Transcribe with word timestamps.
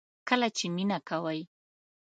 کله 0.27 0.47
چې 0.57 0.65
مینه 0.75 0.97
کوئ 1.09 1.41